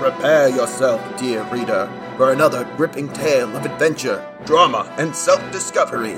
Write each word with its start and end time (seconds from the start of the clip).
Prepare 0.00 0.48
yourself, 0.48 1.02
dear 1.18 1.42
reader, 1.52 1.86
for 2.16 2.32
another 2.32 2.64
gripping 2.78 3.12
tale 3.12 3.54
of 3.54 3.66
adventure, 3.66 4.26
drama, 4.46 4.90
and 4.96 5.14
self 5.14 5.42
discovery. 5.52 6.14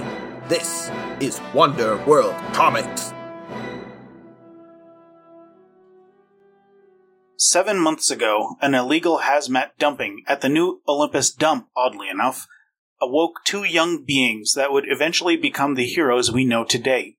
This 0.47 0.89
is 1.19 1.41
Wonder 1.53 1.97
World 2.07 2.37
Comics. 2.53 3.13
Seven 7.37 7.76
months 7.76 8.09
ago, 8.09 8.55
an 8.61 8.77
illegal 8.77 9.18
hazmat 9.18 9.71
dumping 9.81 10.23
at 10.29 10.43
the 10.43 10.49
new 10.49 10.80
Olympus 10.87 11.33
dump, 11.33 11.67
oddly 11.77 12.09
enough, 12.09 12.46
awoke 13.01 13.41
two 13.45 13.64
young 13.64 14.05
beings 14.05 14.53
that 14.55 14.71
would 14.71 14.85
eventually 14.87 15.37
become 15.37 15.75
the 15.75 15.87
heroes 15.87 16.30
we 16.30 16.45
know 16.45 16.62
today. 16.62 17.17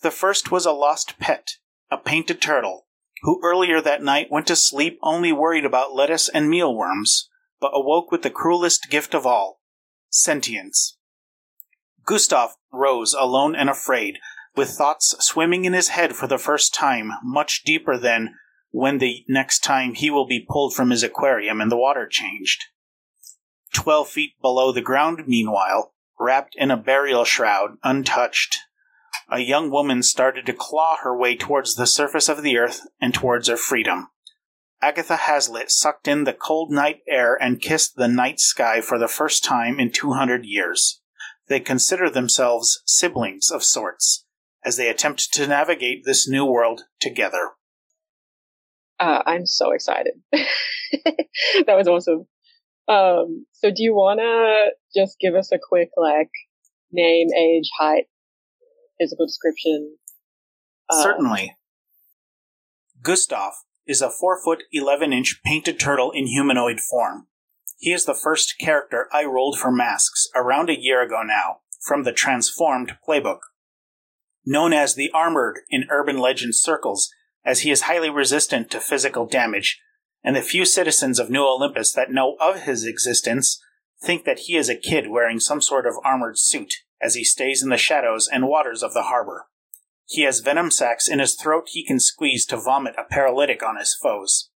The 0.00 0.10
first 0.10 0.50
was 0.50 0.64
a 0.64 0.72
lost 0.72 1.18
pet, 1.18 1.58
a 1.90 1.98
painted 1.98 2.40
turtle, 2.40 2.86
who 3.22 3.40
earlier 3.42 3.80
that 3.80 4.02
night 4.02 4.28
went 4.30 4.46
to 4.48 4.56
sleep 4.56 4.98
only 5.02 5.32
worried 5.32 5.64
about 5.64 5.94
lettuce 5.94 6.28
and 6.28 6.50
mealworms, 6.50 7.28
but 7.60 7.72
awoke 7.74 8.10
with 8.10 8.22
the 8.22 8.30
cruelest 8.30 8.90
gift 8.90 9.14
of 9.14 9.26
all 9.26 9.60
sentience. 10.10 10.98
Gustav 12.04 12.56
rose 12.72 13.14
alone 13.14 13.54
and 13.54 13.70
afraid, 13.70 14.18
with 14.54 14.70
thoughts 14.70 15.14
swimming 15.20 15.64
in 15.64 15.72
his 15.72 15.88
head 15.88 16.14
for 16.14 16.26
the 16.26 16.38
first 16.38 16.74
time, 16.74 17.12
much 17.22 17.62
deeper 17.64 17.96
than 17.96 18.34
when 18.70 18.98
the 18.98 19.24
next 19.28 19.60
time 19.60 19.94
he 19.94 20.10
will 20.10 20.26
be 20.26 20.46
pulled 20.48 20.74
from 20.74 20.90
his 20.90 21.02
aquarium 21.02 21.60
and 21.60 21.70
the 21.70 21.76
water 21.76 22.06
changed. 22.06 22.64
Twelve 23.72 24.08
feet 24.08 24.32
below 24.42 24.72
the 24.72 24.82
ground, 24.82 25.24
meanwhile, 25.26 25.94
wrapped 26.18 26.54
in 26.56 26.70
a 26.70 26.76
burial 26.76 27.24
shroud, 27.24 27.78
untouched, 27.82 28.58
a 29.32 29.40
young 29.40 29.70
woman 29.70 30.02
started 30.02 30.44
to 30.44 30.52
claw 30.52 30.98
her 31.02 31.16
way 31.16 31.34
towards 31.34 31.74
the 31.74 31.86
surface 31.86 32.28
of 32.28 32.42
the 32.42 32.58
earth 32.58 32.82
and 33.00 33.14
towards 33.14 33.48
her 33.48 33.56
freedom. 33.56 34.08
Agatha 34.82 35.16
Hazlitt 35.16 35.70
sucked 35.70 36.06
in 36.06 36.24
the 36.24 36.34
cold 36.34 36.70
night 36.70 36.98
air 37.08 37.34
and 37.40 37.60
kissed 37.60 37.96
the 37.96 38.08
night 38.08 38.40
sky 38.40 38.82
for 38.82 38.98
the 38.98 39.08
first 39.08 39.42
time 39.42 39.80
in 39.80 39.90
200 39.90 40.44
years. 40.44 41.00
They 41.48 41.60
consider 41.60 42.10
themselves 42.10 42.82
siblings 42.84 43.50
of 43.50 43.64
sorts 43.64 44.26
as 44.64 44.76
they 44.76 44.88
attempt 44.88 45.32
to 45.32 45.46
navigate 45.46 46.04
this 46.04 46.28
new 46.28 46.44
world 46.44 46.82
together. 47.00 47.52
Uh, 49.00 49.22
I'm 49.24 49.46
so 49.46 49.72
excited. 49.72 50.14
that 50.32 50.46
was 51.68 51.88
awesome. 51.88 52.26
Um, 52.86 53.46
so 53.52 53.70
do 53.70 53.82
you 53.82 53.94
want 53.94 54.20
to 54.20 55.00
just 55.00 55.16
give 55.20 55.34
us 55.34 55.50
a 55.52 55.58
quick, 55.58 55.88
like, 55.96 56.30
name, 56.92 57.28
age, 57.36 57.70
height, 57.78 58.06
physical 59.02 59.26
description? 59.26 59.96
Uh, 60.88 61.02
Certainly. 61.02 61.56
Gustav 63.02 63.52
is 63.86 64.00
a 64.00 64.10
4 64.10 64.42
foot 64.42 64.62
11 64.72 65.12
inch 65.12 65.40
painted 65.44 65.80
turtle 65.80 66.12
in 66.12 66.26
humanoid 66.26 66.78
form. 66.80 67.26
He 67.78 67.92
is 67.92 68.04
the 68.04 68.14
first 68.14 68.54
character 68.60 69.08
I 69.12 69.24
rolled 69.24 69.58
for 69.58 69.72
masks 69.72 70.28
around 70.36 70.70
a 70.70 70.80
year 70.80 71.02
ago 71.02 71.22
now, 71.24 71.58
from 71.80 72.04
the 72.04 72.12
Transformed 72.12 72.92
playbook. 73.06 73.40
Known 74.46 74.72
as 74.72 74.94
the 74.94 75.10
Armored 75.12 75.60
in 75.68 75.86
urban 75.90 76.18
legend 76.18 76.54
circles, 76.54 77.10
as 77.44 77.60
he 77.60 77.72
is 77.72 77.82
highly 77.82 78.10
resistant 78.10 78.70
to 78.70 78.80
physical 78.80 79.26
damage, 79.26 79.80
and 80.22 80.36
the 80.36 80.42
few 80.42 80.64
citizens 80.64 81.18
of 81.18 81.30
New 81.30 81.44
Olympus 81.44 81.92
that 81.92 82.12
know 82.12 82.36
of 82.40 82.62
his 82.62 82.84
existence 82.84 83.60
think 84.00 84.24
that 84.24 84.40
he 84.40 84.56
is 84.56 84.68
a 84.68 84.76
kid 84.76 85.08
wearing 85.08 85.40
some 85.40 85.60
sort 85.60 85.86
of 85.86 85.94
armored 86.04 86.38
suit 86.38 86.74
as 87.02 87.14
he 87.14 87.24
stays 87.24 87.62
in 87.62 87.68
the 87.68 87.76
shadows 87.76 88.28
and 88.30 88.46
waters 88.46 88.82
of 88.82 88.94
the 88.94 89.02
harbor. 89.04 89.46
He 90.06 90.22
has 90.22 90.40
venom 90.40 90.70
sacs 90.70 91.08
in 91.08 91.18
his 91.18 91.34
throat 91.34 91.68
he 91.68 91.84
can 91.84 91.98
squeeze 91.98 92.46
to 92.46 92.56
vomit 92.56 92.94
a 92.98 93.04
paralytic 93.04 93.62
on 93.62 93.76
his 93.76 93.96
foes. 94.00 94.50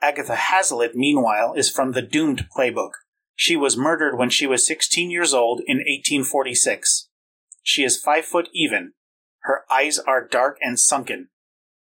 Agatha 0.00 0.36
Hazlitt, 0.36 0.94
meanwhile, 0.94 1.54
is 1.54 1.70
from 1.70 1.92
the 1.92 2.02
Doomed 2.02 2.46
playbook. 2.56 2.92
She 3.34 3.56
was 3.56 3.76
murdered 3.76 4.16
when 4.16 4.30
she 4.30 4.46
was 4.46 4.66
16 4.66 5.10
years 5.10 5.34
old 5.34 5.60
in 5.66 5.78
1846. 5.78 7.08
She 7.62 7.84
is 7.84 8.00
five 8.00 8.24
foot 8.24 8.48
even. 8.54 8.92
Her 9.40 9.64
eyes 9.70 9.98
are 9.98 10.26
dark 10.26 10.58
and 10.60 10.78
sunken. 10.78 11.28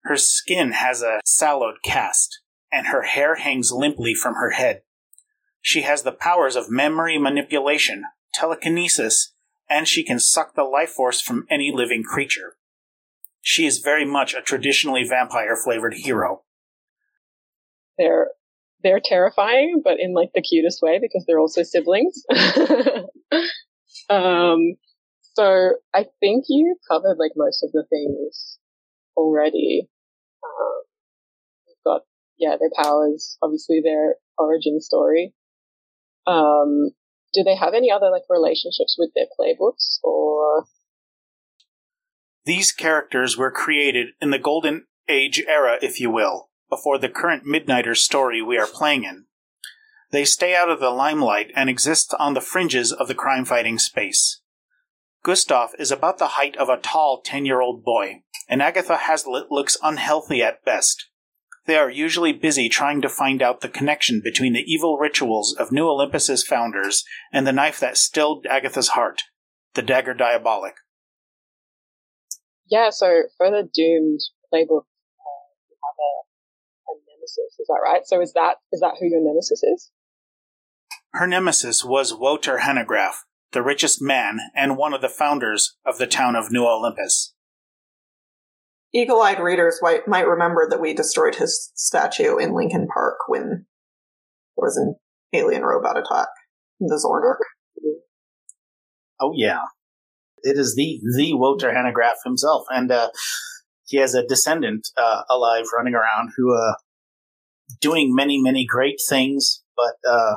Her 0.03 0.17
skin 0.17 0.73
has 0.73 1.01
a 1.01 1.21
sallowed 1.25 1.75
cast, 1.83 2.41
and 2.71 2.87
her 2.87 3.03
hair 3.03 3.35
hangs 3.35 3.71
limply 3.71 4.13
from 4.13 4.35
her 4.35 4.51
head. 4.51 4.81
She 5.61 5.83
has 5.83 6.03
the 6.03 6.11
powers 6.11 6.55
of 6.55 6.69
memory 6.69 7.17
manipulation, 7.17 8.03
telekinesis, 8.33 9.33
and 9.69 9.87
she 9.87 10.03
can 10.03 10.19
suck 10.19 10.55
the 10.55 10.63
life 10.63 10.89
force 10.89 11.21
from 11.21 11.45
any 11.49 11.71
living 11.73 12.03
creature. 12.03 12.55
She 13.41 13.65
is 13.65 13.79
very 13.79 14.05
much 14.05 14.33
a 14.33 14.41
traditionally 14.41 15.03
vampire 15.03 15.55
flavored 15.55 15.95
hero. 15.95 16.43
They're 17.97 18.29
they're 18.83 19.01
terrifying, 19.03 19.81
but 19.83 19.99
in 19.99 20.13
like 20.13 20.31
the 20.33 20.41
cutest 20.41 20.81
way 20.81 20.99
because 21.01 21.25
they're 21.25 21.39
also 21.39 21.63
siblings. 21.63 22.23
um, 24.09 24.75
so 25.33 25.73
I 25.93 26.05
think 26.19 26.45
you 26.49 26.75
covered 26.89 27.17
like 27.17 27.31
most 27.35 27.63
of 27.63 27.71
the 27.71 27.85
things 27.89 28.59
already. 29.15 29.89
Um, 30.43 30.81
we've 31.67 31.83
got 31.85 32.01
yeah 32.37 32.55
their 32.59 32.71
powers, 32.75 33.37
obviously 33.41 33.81
their 33.83 34.15
origin 34.37 34.79
story. 34.79 35.33
Um, 36.25 36.91
do 37.33 37.43
they 37.43 37.55
have 37.55 37.73
any 37.73 37.91
other 37.91 38.09
like 38.09 38.23
relationships 38.29 38.95
with 38.97 39.11
their 39.15 39.25
playbooks 39.37 39.99
or? 40.03 40.65
These 42.45 42.71
characters 42.71 43.37
were 43.37 43.51
created 43.51 44.09
in 44.21 44.29
the 44.29 44.39
golden 44.39 44.85
age 45.07 45.43
era 45.47 45.77
if 45.81 45.99
you 45.99 46.09
will 46.09 46.49
before 46.69 46.97
the 46.97 47.09
current 47.09 47.45
midnighter 47.45 47.95
story 47.95 48.41
we 48.41 48.57
are 48.57 48.67
playing 48.67 49.03
in. 49.03 49.25
They 50.11 50.25
stay 50.25 50.55
out 50.55 50.69
of 50.69 50.79
the 50.79 50.91
limelight 50.91 51.51
and 51.55 51.69
exist 51.69 52.13
on 52.19 52.33
the 52.33 52.41
fringes 52.41 52.91
of 52.91 53.07
the 53.07 53.15
crime 53.15 53.45
fighting 53.45 53.79
space. 53.79 54.41
Gustav 55.23 55.71
is 55.79 55.91
about 55.91 56.17
the 56.17 56.29
height 56.29 56.57
of 56.57 56.69
a 56.69 56.77
tall 56.77 57.21
10 57.21 57.45
year 57.45 57.61
old 57.61 57.83
boy 57.83 58.23
and 58.49 58.61
agatha 58.61 58.97
hazlitt 58.97 59.49
looks 59.49 59.77
unhealthy 59.81 60.43
at 60.43 60.63
best 60.65 61.07
they 61.65 61.75
are 61.77 61.89
usually 61.89 62.33
busy 62.33 62.67
trying 62.67 63.01
to 63.01 63.09
find 63.09 63.41
out 63.41 63.61
the 63.61 63.69
connection 63.69 64.21
between 64.23 64.53
the 64.53 64.63
evil 64.65 64.97
rituals 64.97 65.55
of 65.57 65.71
New 65.71 65.87
Olympus's 65.87 66.43
founders 66.43 67.03
and 67.31 67.47
the 67.47 67.53
knife 67.53 67.79
that 67.79 67.97
stilled 67.97 68.45
Agatha's 68.49 68.89
heart, 68.89 69.21
the 69.73 69.81
dagger 69.81 70.13
diabolic. 70.13 70.75
Yeah, 72.69 72.89
so 72.89 73.23
for 73.37 73.49
the 73.49 73.69
Doomed 73.73 74.19
playbook, 74.53 74.83
uh, 74.83 75.43
you 75.69 75.77
have 75.83 75.99
a, 75.99 76.11
a 76.87 76.93
nemesis, 77.07 77.59
is 77.59 77.67
that 77.67 77.81
right? 77.83 78.01
So 78.05 78.21
is 78.21 78.33
that 78.33 78.55
is 78.71 78.79
that 78.81 78.95
who 78.99 79.07
your 79.07 79.21
nemesis 79.21 79.63
is? 79.63 79.91
Her 81.13 81.27
nemesis 81.27 81.85
was 81.85 82.13
Wouter 82.13 82.59
Hanegraaff, 82.59 83.15
the 83.51 83.61
richest 83.61 84.01
man 84.01 84.39
and 84.55 84.77
one 84.77 84.93
of 84.93 85.01
the 85.01 85.09
founders 85.09 85.75
of 85.85 85.97
the 85.97 86.07
town 86.07 86.35
of 86.35 86.51
New 86.51 86.65
Olympus 86.65 87.33
eagle-eyed 88.93 89.39
readers 89.39 89.79
might, 89.81 90.07
might 90.07 90.27
remember 90.27 90.67
that 90.69 90.81
we 90.81 90.93
destroyed 90.93 91.35
his 91.35 91.71
statue 91.75 92.37
in 92.37 92.53
Lincoln 92.53 92.87
Park 92.93 93.17
when 93.27 93.65
there 94.55 94.63
was 94.63 94.77
an 94.77 94.95
alien 95.33 95.63
robot 95.63 95.97
attack 95.97 96.27
in 96.79 96.87
the 96.87 96.95
Zornark. 96.95 97.43
Oh 99.19 99.31
yeah, 99.35 99.61
it 100.41 100.57
is 100.57 100.75
the 100.75 100.99
the 101.15 101.33
Wouter 101.33 101.71
Hanegraaff 101.71 102.17
himself, 102.25 102.65
and 102.69 102.91
uh, 102.91 103.09
he 103.85 103.97
has 103.97 104.13
a 104.13 104.25
descendant 104.25 104.87
uh, 104.97 105.21
alive 105.29 105.65
running 105.75 105.93
around 105.93 106.31
who 106.35 106.55
uh, 106.55 106.73
doing 107.79 108.13
many 108.13 108.41
many 108.41 108.65
great 108.65 108.99
things, 109.07 109.63
but 109.77 109.95
uh, 110.09 110.35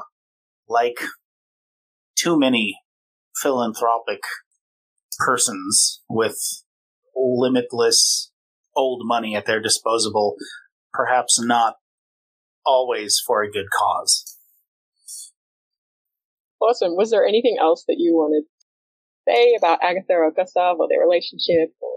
like 0.68 0.98
too 2.16 2.38
many 2.38 2.78
philanthropic 3.42 4.20
persons 5.18 6.02
with 6.08 6.38
limitless 7.16 8.30
old 8.76 9.02
money 9.04 9.34
at 9.34 9.46
their 9.46 9.60
disposal, 9.60 10.36
perhaps 10.92 11.40
not 11.40 11.76
always 12.64 13.20
for 13.24 13.42
a 13.42 13.50
good 13.50 13.66
cause. 13.76 14.36
Awesome. 16.60 16.96
Was 16.96 17.10
there 17.10 17.26
anything 17.26 17.56
else 17.60 17.84
that 17.86 17.96
you 17.98 18.14
wanted 18.14 18.42
to 18.42 19.32
say 19.32 19.54
about 19.56 19.78
Agatha 19.82 20.14
or 20.14 20.30
Gustav 20.30 20.76
or 20.78 20.88
their 20.88 21.00
relationship? 21.00 21.74
Or... 21.80 21.90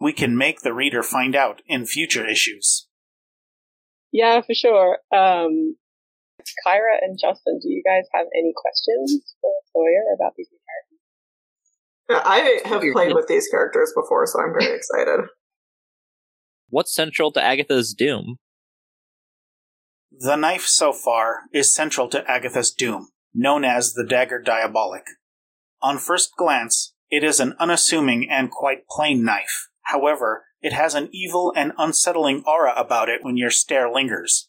We 0.00 0.12
can 0.12 0.36
make 0.36 0.60
the 0.60 0.72
reader 0.72 1.02
find 1.02 1.36
out 1.36 1.62
in 1.66 1.86
future 1.86 2.26
issues. 2.26 2.88
Yeah, 4.12 4.40
for 4.40 4.54
sure. 4.54 4.98
Um, 5.12 5.76
Kyra 6.66 6.98
and 7.02 7.18
Justin, 7.20 7.58
do 7.62 7.68
you 7.68 7.82
guys 7.84 8.04
have 8.12 8.26
any 8.34 8.52
questions 8.54 9.34
for 9.40 9.50
Sawyer 9.72 10.14
about 10.14 10.32
these? 10.36 10.48
I 12.08 12.60
have 12.64 12.82
played 12.92 13.14
with 13.14 13.28
these 13.28 13.48
characters 13.48 13.92
before, 13.94 14.26
so 14.26 14.40
I'm 14.40 14.52
very 14.52 14.76
excited. 14.76 15.26
What's 16.68 16.94
central 16.94 17.32
to 17.32 17.42
Agatha's 17.42 17.94
doom? 17.94 18.36
The 20.10 20.36
knife 20.36 20.66
so 20.66 20.92
far 20.92 21.42
is 21.52 21.74
central 21.74 22.08
to 22.08 22.28
Agatha's 22.30 22.70
doom, 22.70 23.08
known 23.34 23.64
as 23.64 23.94
the 23.94 24.06
dagger 24.06 24.40
diabolic. 24.40 25.04
On 25.82 25.98
first 25.98 26.30
glance, 26.36 26.94
it 27.10 27.24
is 27.24 27.40
an 27.40 27.54
unassuming 27.58 28.28
and 28.30 28.50
quite 28.50 28.86
plain 28.88 29.24
knife. 29.24 29.68
However, 29.82 30.46
It 30.60 30.72
has 30.72 30.94
an 30.94 31.10
evil 31.12 31.52
and 31.54 31.72
unsettling 31.76 32.42
aura 32.46 32.72
about 32.74 33.10
it 33.10 33.22
when 33.22 33.36
your 33.36 33.50
stare 33.50 33.92
lingers. 33.92 34.48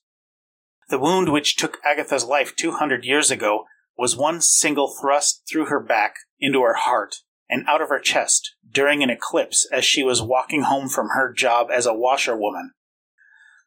The 0.88 0.98
wound 0.98 1.30
which 1.30 1.58
took 1.58 1.80
Agatha's 1.84 2.24
life 2.24 2.56
200 2.56 3.04
years 3.04 3.32
ago 3.32 3.66
was 3.98 4.16
one 4.16 4.40
single 4.40 4.96
thrust 4.98 5.44
through 5.46 5.66
her 5.66 5.82
back 5.82 6.16
into 6.40 6.62
her 6.62 6.76
heart 6.76 7.18
and 7.50 7.66
out 7.68 7.82
of 7.82 7.90
her 7.90 8.00
chest 8.00 8.56
during 8.70 9.04
an 9.04 9.10
eclipse 9.10 9.68
as 9.72 9.86
she 9.86 10.04
was 10.04 10.22
walking 10.22 10.64
home 10.64 10.90
from 10.90 11.10
her 11.10 11.32
job 11.34 11.68
as 11.72 11.86
a 11.86 11.94
washerwoman. 11.94 12.72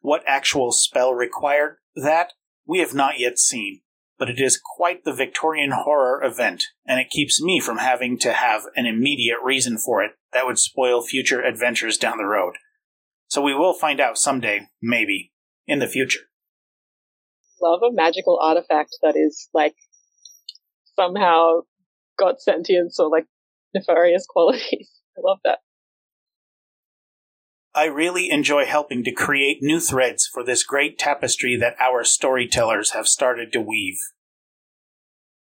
What 0.01 0.23
actual 0.25 0.71
spell 0.71 1.13
required 1.13 1.77
that, 1.95 2.33
we 2.65 2.79
have 2.79 2.93
not 2.93 3.19
yet 3.19 3.39
seen, 3.39 3.81
but 4.17 4.29
it 4.29 4.39
is 4.39 4.61
quite 4.77 5.03
the 5.03 5.13
Victorian 5.13 5.71
horror 5.71 6.23
event, 6.23 6.65
and 6.85 6.99
it 6.99 7.09
keeps 7.09 7.41
me 7.41 7.59
from 7.59 7.77
having 7.77 8.17
to 8.19 8.33
have 8.33 8.63
an 8.75 8.85
immediate 8.85 9.39
reason 9.43 9.77
for 9.77 10.03
it 10.03 10.11
that 10.33 10.45
would 10.45 10.59
spoil 10.59 11.01
future 11.01 11.41
adventures 11.41 11.97
down 11.97 12.17
the 12.17 12.25
road. 12.25 12.55
So 13.27 13.41
we 13.41 13.55
will 13.55 13.73
find 13.73 13.99
out 13.99 14.17
someday, 14.17 14.67
maybe, 14.81 15.31
in 15.67 15.79
the 15.79 15.87
future. 15.87 16.21
Love 17.61 17.81
a 17.83 17.93
magical 17.93 18.39
artifact 18.41 18.97
that 19.01 19.15
is 19.15 19.49
like 19.53 19.75
somehow 20.95 21.61
got 22.17 22.41
sentience 22.41 22.99
or 22.99 23.09
like 23.09 23.25
nefarious 23.73 24.25
qualities. 24.29 24.91
I 25.17 25.21
love 25.23 25.39
that. 25.43 25.59
I 27.75 27.85
really 27.85 28.29
enjoy 28.31 28.65
helping 28.65 29.03
to 29.03 29.11
create 29.11 29.59
new 29.61 29.79
threads 29.79 30.27
for 30.31 30.43
this 30.43 30.63
great 30.63 30.97
tapestry 30.97 31.55
that 31.57 31.75
our 31.79 32.03
storytellers 32.03 32.91
have 32.91 33.07
started 33.07 33.53
to 33.53 33.61
weave. 33.61 33.99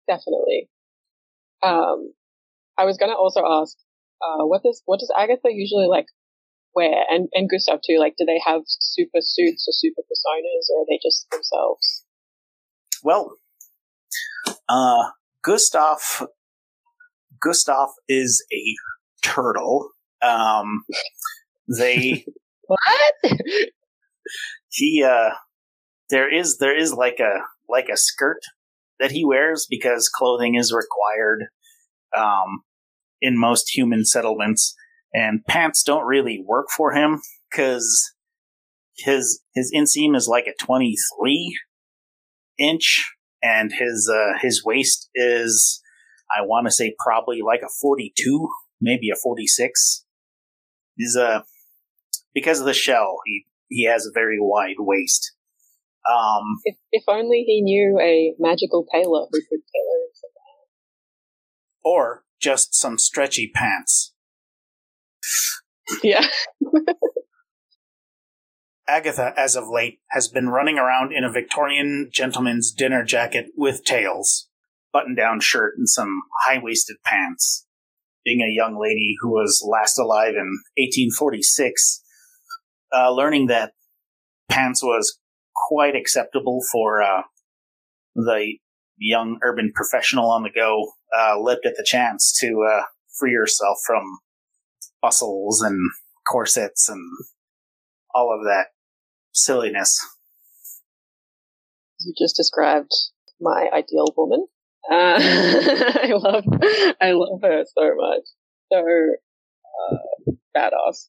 Definitely. 0.07 0.69
Um, 1.63 2.13
I 2.77 2.85
was 2.85 2.97
gonna 2.97 3.15
also 3.15 3.41
ask, 3.45 3.77
uh, 4.21 4.45
what 4.45 4.61
does 4.63 4.81
what 4.85 4.99
does 4.99 5.11
Agatha 5.17 5.49
usually 5.51 5.87
like 5.87 6.07
wear, 6.75 7.05
and 7.09 7.29
and 7.33 7.49
Gustav 7.49 7.79
too? 7.85 7.97
Like, 7.97 8.15
do 8.17 8.25
they 8.25 8.41
have 8.45 8.61
super 8.65 9.19
suits 9.21 9.67
or 9.67 9.73
super 9.73 10.01
personas, 10.01 10.73
or 10.73 10.81
are 10.81 10.85
they 10.89 10.99
just 11.01 11.29
themselves? 11.31 12.03
Well, 13.03 13.35
uh, 14.67 15.11
Gustav 15.43 16.27
Gustav 17.41 17.89
is 18.07 18.45
a 18.53 18.75
turtle. 19.27 19.89
Um, 20.21 20.83
they 21.67 22.25
What? 22.67 23.33
he 24.69 25.03
uh 25.03 25.31
there 26.09 26.33
is 26.33 26.57
there 26.59 26.77
is 26.77 26.93
like 26.93 27.19
a 27.19 27.39
like 27.67 27.89
a 27.91 27.97
skirt 27.97 28.39
that 28.99 29.11
he 29.11 29.25
wears 29.25 29.67
because 29.69 30.09
clothing 30.13 30.55
is 30.55 30.73
required 30.73 31.47
um 32.15 32.61
in 33.21 33.38
most 33.38 33.75
human 33.75 34.05
settlements 34.05 34.73
and 35.13 35.44
pants 35.47 35.83
don't 35.83 36.05
really 36.05 36.41
work 36.47 36.67
for 36.75 36.94
him 36.94 37.19
cuz 37.53 38.13
his 38.97 39.41
his 39.53 39.71
inseam 39.75 40.15
is 40.15 40.27
like 40.27 40.47
a 40.47 40.63
23 40.63 41.57
inch 42.57 43.11
and 43.44 43.73
his 43.73 44.09
uh 44.13 44.37
his 44.41 44.63
waist 44.63 45.09
is 45.15 45.81
I 46.36 46.42
want 46.42 46.68
to 46.68 46.72
say 46.72 46.95
probably 47.00 47.42
like 47.42 47.62
a 47.62 47.69
42 47.81 48.50
maybe 48.80 49.10
a 49.10 49.16
46 49.16 50.06
he's 50.95 51.16
a 51.16 51.44
because 52.33 52.60
of 52.60 52.66
the 52.66 52.74
shell, 52.74 53.18
he 53.25 53.45
he 53.68 53.86
has 53.86 54.06
a 54.06 54.12
very 54.13 54.38
wide 54.39 54.75
waist. 54.80 55.33
Um, 56.10 56.60
if 56.63 56.75
if 56.92 57.04
only 57.07 57.44
he 57.45 57.62
knew 57.62 58.00
a 58.01 58.33
magical 58.39 58.86
tailor 58.92 59.28
who 59.31 59.39
could 59.39 59.62
tailor 59.74 60.00
him 60.04 60.12
or 61.83 62.24
just 62.39 62.74
some 62.74 62.98
stretchy 62.98 63.51
pants. 63.54 64.13
Yeah. 66.04 66.25
Agatha, 68.88 69.33
as 69.38 69.56
of 69.56 69.69
late, 69.69 70.00
has 70.10 70.28
been 70.28 70.50
running 70.50 70.78
around 70.78 71.13
in 71.13 71.24
a 71.24 71.31
Victorian 71.31 72.10
gentleman's 72.12 72.72
dinner 72.72 73.04
jacket 73.04 73.48
with 73.56 73.86
tails, 73.86 74.50
button 74.93 75.15
down 75.15 75.39
shirt, 75.39 75.75
and 75.77 75.88
some 75.88 76.21
high 76.45 76.59
waisted 76.61 76.97
pants. 77.05 77.65
Being 78.23 78.41
a 78.41 78.53
young 78.53 78.79
lady 78.79 79.15
who 79.19 79.29
was 79.29 79.67
last 79.67 79.97
alive 79.97 80.33
in 80.35 80.59
1846, 80.77 82.03
uh, 82.95 83.11
learning 83.11 83.47
that 83.47 83.73
pants 84.49 84.83
was 84.83 85.17
quite 85.55 85.95
acceptable 85.95 86.59
for 86.71 87.01
uh, 87.01 87.23
the 88.15 88.57
young 88.97 89.39
urban 89.41 89.71
professional 89.73 90.29
on 90.29 90.43
the 90.43 90.51
go, 90.53 90.91
uh, 91.17 91.35
at 91.65 91.75
the 91.75 91.85
chance 91.85 92.37
to 92.39 92.67
uh, 92.69 92.83
free 93.17 93.33
herself 93.33 93.77
from 93.85 94.19
bustles 95.01 95.61
and 95.61 95.77
corsets 96.29 96.87
and 96.87 97.01
all 98.13 98.35
of 98.37 98.45
that 98.45 98.67
silliness. 99.31 99.99
You 101.99 102.13
just 102.17 102.35
described 102.35 102.91
my 103.39 103.69
ideal 103.73 104.13
woman. 104.15 104.47
Uh, 104.89 105.18
I 105.22 106.12
love, 106.13 106.44
I 107.01 107.12
love 107.12 107.39
her 107.44 107.63
so 107.66 107.95
much. 107.95 108.24
So 108.72 108.83
uh, 109.92 110.31
badass. 110.56 111.07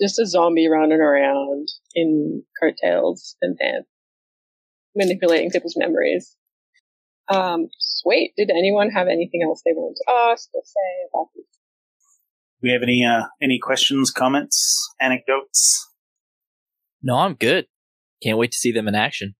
Just 0.00 0.18
a 0.18 0.26
zombie 0.26 0.68
running 0.68 1.00
around 1.00 1.68
in 1.94 2.42
coattails 2.60 3.36
and 3.40 3.56
pants, 3.56 3.88
manipulating 4.96 5.50
people's 5.50 5.76
memories. 5.76 6.36
Um, 7.28 7.68
sweet. 7.78 8.32
Did 8.36 8.50
anyone 8.50 8.90
have 8.90 9.06
anything 9.06 9.42
else 9.44 9.62
they 9.64 9.72
wanted 9.72 9.96
to 10.04 10.32
ask 10.32 10.48
or 10.52 10.62
say 10.64 11.08
about 11.12 11.28
this? 11.34 11.44
Do 12.60 12.68
we 12.68 12.72
have 12.72 12.82
any 12.82 13.04
uh, 13.04 13.26
any 13.40 13.58
questions, 13.58 14.10
comments, 14.10 14.88
anecdotes? 15.00 15.88
No, 17.02 17.18
I'm 17.18 17.34
good. 17.34 17.66
Can't 18.22 18.38
wait 18.38 18.52
to 18.52 18.58
see 18.58 18.72
them 18.72 18.88
in 18.88 18.94
action. 18.94 19.34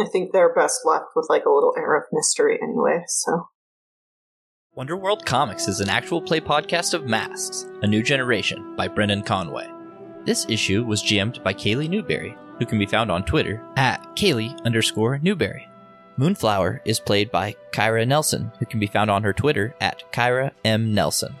I 0.00 0.06
think 0.06 0.32
they're 0.32 0.54
best 0.54 0.80
left 0.84 1.06
with 1.14 1.26
like 1.28 1.44
a 1.44 1.50
little 1.50 1.74
air 1.76 1.96
of 1.96 2.04
mystery 2.12 2.58
anyway, 2.62 3.04
so. 3.06 3.48
Wonderworld 4.76 5.24
Comics 5.26 5.68
is 5.68 5.80
an 5.80 5.88
actual 5.88 6.22
play 6.22 6.40
podcast 6.40 6.94
of 6.94 7.06
Masks, 7.06 7.66
A 7.82 7.86
New 7.86 8.02
Generation 8.02 8.76
by 8.76 8.88
Brendan 8.88 9.22
Conway. 9.22 9.68
This 10.24 10.46
issue 10.48 10.84
was 10.84 11.02
GM'd 11.02 11.42
by 11.42 11.52
Kaylee 11.52 11.88
Newberry, 11.88 12.36
who 12.58 12.66
can 12.66 12.78
be 12.78 12.86
found 12.86 13.10
on 13.10 13.24
Twitter 13.24 13.62
at 13.76 14.00
Kaylee 14.16 14.58
underscore 14.64 15.18
Newberry. 15.18 15.66
Moonflower 16.16 16.82
is 16.84 17.00
played 17.00 17.30
by 17.30 17.56
Kyra 17.72 18.06
Nelson, 18.06 18.52
who 18.58 18.66
can 18.66 18.80
be 18.80 18.86
found 18.86 19.10
on 19.10 19.22
her 19.22 19.32
Twitter 19.32 19.74
at 19.80 20.10
Kyra 20.12 20.52
M. 20.64 20.94
Nelson. 20.94 21.34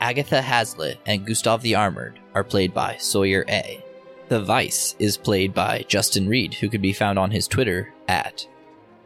Agatha 0.00 0.42
Hazlitt 0.42 0.98
and 1.06 1.24
Gustav 1.24 1.62
the 1.62 1.74
Armored 1.74 2.18
are 2.34 2.44
played 2.44 2.74
by 2.74 2.96
Sawyer 2.96 3.44
A. 3.48 3.82
The 4.32 4.40
Vice 4.40 4.96
is 4.98 5.18
played 5.18 5.52
by 5.52 5.84
Justin 5.88 6.26
Reed, 6.26 6.54
who 6.54 6.70
can 6.70 6.80
be 6.80 6.94
found 6.94 7.18
on 7.18 7.32
his 7.32 7.46
Twitter 7.46 7.92
at 8.08 8.46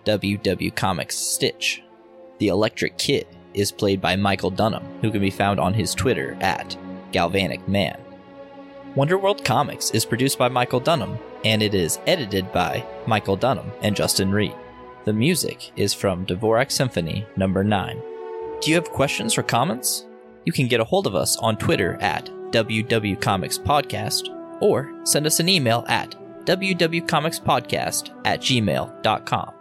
WW 0.05 0.73
Comics 0.77 1.17
Stitch. 1.17 1.83
The 2.39 2.47
Electric 2.47 2.97
Kid 2.97 3.27
is 3.53 3.73
played 3.73 4.01
by 4.01 4.15
Michael 4.15 4.53
Dunham, 4.53 4.85
who 5.01 5.11
can 5.11 5.21
be 5.21 5.31
found 5.31 5.59
on 5.59 5.75
his 5.75 5.97
Twitter 5.97 6.39
at 6.41 6.77
Galvanic 7.11 7.67
Man. 7.67 8.01
Wonderworld 8.95 9.45
Comics 9.45 9.91
is 9.91 10.05
produced 10.05 10.39
by 10.39 10.49
Michael 10.49 10.79
Dunham, 10.79 11.19
and 11.45 11.61
it 11.61 11.75
is 11.75 11.99
edited 12.07 12.53
by 12.53 12.87
Michael 13.09 13.35
Dunham 13.35 13.73
and 13.83 13.97
Justin 13.97 14.31
Reed. 14.31 14.55
The 15.07 15.13
music 15.13 15.73
is 15.75 15.93
from 15.93 16.25
Dvorak 16.25 16.71
Symphony 16.71 17.27
Number 17.35 17.65
9. 17.65 18.01
Do 18.61 18.71
you 18.71 18.77
have 18.77 18.91
questions 18.91 19.37
or 19.37 19.43
comments? 19.43 20.07
You 20.45 20.53
can 20.53 20.69
get 20.69 20.79
a 20.79 20.85
hold 20.85 21.09
of 21.09 21.17
us 21.17 21.37
on 21.39 21.57
Twitter 21.57 21.99
at 22.01 22.27
WW 22.53 23.19
Podcast 23.19 24.36
or 24.61 24.93
send 25.05 25.27
us 25.27 25.41
an 25.41 25.49
email 25.49 25.85
at 25.89 26.15
wwwcomicspodcast 26.45 28.21
at 28.25 28.41
gmail.com. 28.41 29.56